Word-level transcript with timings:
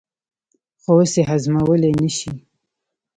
خو 0.81 0.91
اوس 0.97 1.13
یې 1.17 1.23
هضمولای 1.29 1.93
نه 2.01 2.09
شي. 2.17 2.31